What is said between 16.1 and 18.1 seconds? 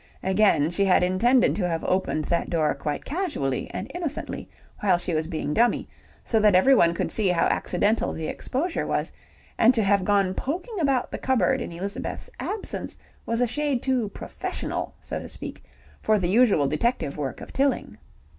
the usual detective work of Tilling.